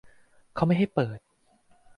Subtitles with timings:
[0.55, 1.19] เขาไม่ให้เปิด